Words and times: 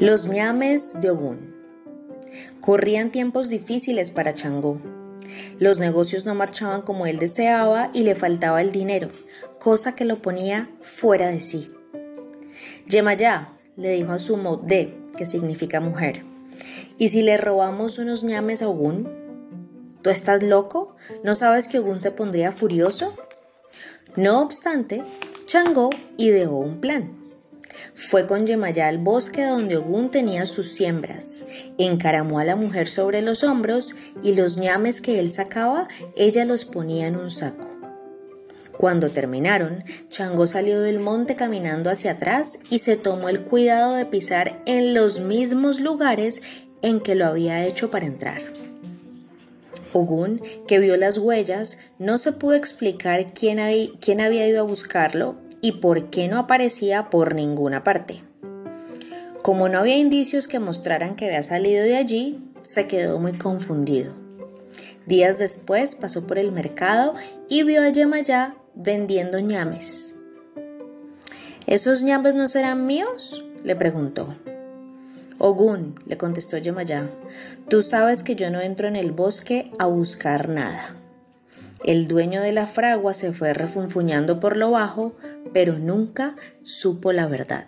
Los 0.00 0.28
ñames 0.28 1.00
de 1.00 1.08
Ogún. 1.08 1.54
Corrían 2.60 3.10
tiempos 3.10 3.48
difíciles 3.48 4.10
para 4.10 4.34
Changó. 4.34 4.78
Los 5.58 5.78
negocios 5.80 6.26
no 6.26 6.34
marchaban 6.34 6.82
como 6.82 7.06
él 7.06 7.18
deseaba 7.18 7.90
y 7.94 8.02
le 8.02 8.14
faltaba 8.14 8.60
el 8.60 8.72
dinero, 8.72 9.08
cosa 9.58 9.96
que 9.96 10.04
lo 10.04 10.16
ponía 10.16 10.68
fuera 10.82 11.28
de 11.28 11.40
sí. 11.40 11.70
Yemayá 12.86 13.54
le 13.76 13.92
dijo 13.92 14.12
a 14.12 14.18
su 14.18 14.36
modé, 14.36 14.92
que 15.16 15.24
significa 15.24 15.80
mujer, 15.80 16.24
¿y 16.98 17.08
si 17.08 17.22
le 17.22 17.38
robamos 17.38 17.98
unos 17.98 18.22
ñames 18.22 18.60
a 18.60 18.68
Ogún? 18.68 19.08
¿Tú 20.02 20.10
estás 20.10 20.42
loco? 20.42 20.94
¿No 21.24 21.34
sabes 21.34 21.68
que 21.68 21.78
Ogún 21.78 22.00
se 22.00 22.10
pondría 22.10 22.52
furioso? 22.52 23.14
No 24.14 24.42
obstante, 24.42 25.02
Changó 25.46 25.88
ideó 26.18 26.58
un 26.58 26.82
plan. 26.82 27.25
Fue 27.94 28.26
con 28.26 28.46
Yemayá 28.46 28.88
al 28.88 28.98
bosque 28.98 29.44
donde 29.44 29.76
Ogún 29.76 30.10
tenía 30.10 30.46
sus 30.46 30.72
siembras. 30.72 31.42
Encaramó 31.78 32.38
a 32.38 32.44
la 32.44 32.56
mujer 32.56 32.88
sobre 32.88 33.22
los 33.22 33.44
hombros 33.44 33.94
y 34.22 34.34
los 34.34 34.56
ñames 34.56 35.00
que 35.00 35.18
él 35.18 35.30
sacaba, 35.30 35.88
ella 36.16 36.44
los 36.44 36.64
ponía 36.64 37.06
en 37.06 37.16
un 37.16 37.30
saco. 37.30 37.68
Cuando 38.76 39.08
terminaron, 39.08 39.84
Changó 40.10 40.46
salió 40.46 40.80
del 40.82 40.98
monte 40.98 41.34
caminando 41.34 41.88
hacia 41.88 42.12
atrás 42.12 42.58
y 42.70 42.80
se 42.80 42.96
tomó 42.96 43.30
el 43.30 43.40
cuidado 43.40 43.94
de 43.94 44.04
pisar 44.04 44.52
en 44.66 44.92
los 44.92 45.20
mismos 45.20 45.80
lugares 45.80 46.42
en 46.82 47.00
que 47.00 47.14
lo 47.14 47.26
había 47.26 47.64
hecho 47.64 47.90
para 47.90 48.06
entrar. 48.06 48.42
Ogún, 49.94 50.42
que 50.68 50.78
vio 50.78 50.98
las 50.98 51.16
huellas, 51.16 51.78
no 51.98 52.18
se 52.18 52.32
pudo 52.32 52.54
explicar 52.54 53.32
quién 53.32 53.60
había 53.60 54.46
ido 54.46 54.60
a 54.60 54.66
buscarlo 54.66 55.45
y 55.66 55.72
por 55.72 56.10
qué 56.10 56.28
no 56.28 56.38
aparecía 56.38 57.10
por 57.10 57.34
ninguna 57.34 57.82
parte. 57.82 58.22
Como 59.42 59.68
no 59.68 59.80
había 59.80 59.96
indicios 59.96 60.46
que 60.46 60.60
mostraran 60.60 61.16
que 61.16 61.26
había 61.26 61.42
salido 61.42 61.82
de 61.82 61.96
allí, 61.96 62.38
se 62.62 62.86
quedó 62.86 63.18
muy 63.18 63.32
confundido. 63.32 64.12
Días 65.06 65.40
después 65.40 65.96
pasó 65.96 66.24
por 66.24 66.38
el 66.38 66.52
mercado 66.52 67.14
y 67.48 67.64
vio 67.64 67.82
a 67.82 67.88
Yemayá 67.88 68.54
vendiendo 68.76 69.40
ñames. 69.40 70.14
¿Esos 71.66 72.04
ñames 72.04 72.36
no 72.36 72.48
serán 72.48 72.86
míos? 72.86 73.44
le 73.64 73.74
preguntó. 73.74 74.36
Ogún, 75.38 75.98
le 76.06 76.16
contestó 76.16 76.58
Yemayá, 76.58 77.10
tú 77.68 77.82
sabes 77.82 78.22
que 78.22 78.36
yo 78.36 78.52
no 78.52 78.60
entro 78.60 78.86
en 78.86 78.94
el 78.94 79.10
bosque 79.10 79.72
a 79.80 79.86
buscar 79.86 80.48
nada. 80.48 80.94
El 81.84 82.08
dueño 82.08 82.40
de 82.40 82.52
la 82.52 82.66
fragua 82.66 83.14
se 83.14 83.32
fue 83.32 83.52
refunfuñando 83.52 84.40
por 84.40 84.56
lo 84.56 84.70
bajo, 84.72 85.14
pero 85.52 85.78
nunca 85.78 86.36
supo 86.62 87.12
la 87.12 87.26
verdad. 87.26 87.66